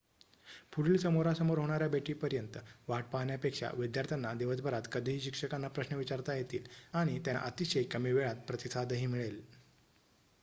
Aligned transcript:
पुढील 0.73 0.95
समोरासमोर 0.97 1.57
होणाऱ्या 1.57 1.87
भेटीपर्यंत 1.87 2.57
वाट 2.87 3.03
पाहण्यापेक्षा 3.11 3.69
विद्यार्थ्यांना 3.73 4.33
दिवसभरात 4.33 4.87
कधीही 4.91 5.19
शिक्षकांना 5.21 5.67
प्रश्न 5.69 5.95
विचारता 5.95 6.35
येतील 6.35 6.67
आणि 6.93 7.19
त्यांना 7.19 7.41
अतिशय 7.43 7.83
कमी 7.91 8.11
वेळात 8.11 8.41
प्रतिसादही 8.47 9.05
मिळेल 9.07 9.41